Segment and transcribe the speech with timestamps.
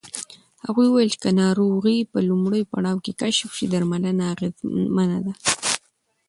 [0.65, 5.33] هغې وویل که ناروغي په لومړي پړاو کې کشف شي، درملنه اغېزمنه ده.